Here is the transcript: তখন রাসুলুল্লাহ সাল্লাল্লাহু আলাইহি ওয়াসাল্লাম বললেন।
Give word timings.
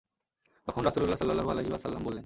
তখন 0.67 0.81
রাসুলুল্লাহ 0.85 1.17
সাল্লাল্লাহু 1.17 1.49
আলাইহি 1.49 1.71
ওয়াসাল্লাম 1.71 2.01
বললেন। 2.03 2.19